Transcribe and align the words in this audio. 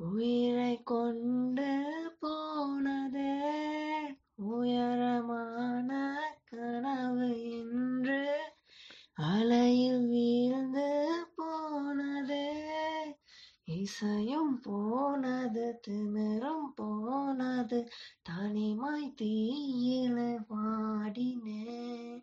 உயிரைக் 0.00 0.86
கொண்டு 0.86 1.68
போனதே 2.20 3.34
உயரமான 4.36 5.90
கனவு 6.44 7.28
இன்று 7.50 8.22
அலையில் 9.14 10.06
வீழ்ந்து 10.06 10.88
போனதே. 11.36 12.46
இசையும் 13.64 14.60
போனது 14.60 15.80
திமிரும் 15.88 16.68
போனது 16.74 17.88
தனிமாய் 18.22 19.14
தீயிலே 19.14 20.38
பாடினேன் 20.48 22.22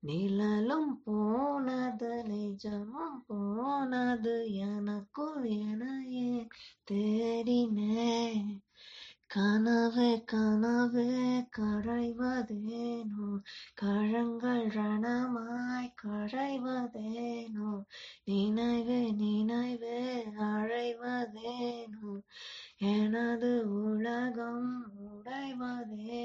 நிழலும் 0.00 1.02
போனது 1.02 2.24
நிஜமும் 2.24 3.20
போனது 3.26 4.50
எனக்குள் 4.52 5.42
எனையே 5.42 6.48
தேடினே. 6.90 8.42
கனவு 9.26 10.22
கனவு 10.24 11.04
கரைவதேனோ? 11.58 13.40
கழங்கள் 13.74 14.66
ரணமாய் 14.66 15.94
கரைவதேனோ? 16.04 17.84
நினைவு 18.24 19.12
நினைவு 19.12 20.24
அழைவதேனோ? 20.40 22.20
எனது 22.78 23.72
உலகம் 23.84 24.92
உடைவதே 24.98 26.21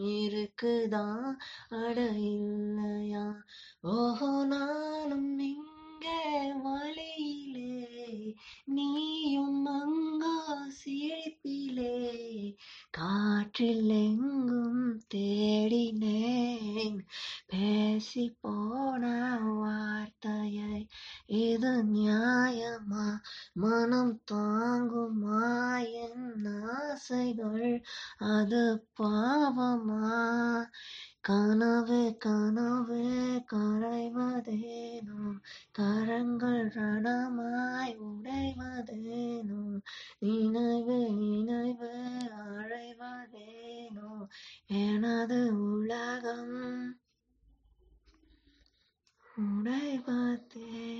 இருக்குதா? 0.00 1.36
அட 1.68 2.08
இல்லையா? 2.08 3.42
ஓஹோ 3.82 4.44
நானும் 4.44 5.38
இங்கே 5.38 6.52
வழியிலே 6.52 8.34
நீயும் 8.64 9.66
அங்கோ 9.66 10.68
சிரிப்பிலே. 10.68 12.56
காற்றில் 12.90 13.88
எங்கும் 13.88 15.00
தேடினே 15.14 16.19
பேசி 17.50 18.24
போன 18.42 19.02
வார்த்தையை 19.56 20.74
இது 21.40 21.72
நியாயமா 21.92 23.06
மனம் 23.56 24.14
தாங்குமா 24.32 25.42
என் 26.02 26.26
ஆசைகள் 26.72 27.70
அது 28.30 28.64
பாவமா 29.00 30.14
கனவு 31.28 32.02
கனவு 32.24 33.00
கரைவதேனோ 33.50 35.24
கரங்கள் 35.78 36.62
ரணமாய் 36.76 37.94
உடைவதேனோ 38.06 39.62
நினைவு 40.22 40.96
நினைவு 41.20 41.90
அழைவதேனோ 42.44 44.12
எனது 44.80 45.40
Murai 49.60 49.98
Bate. 50.06 50.99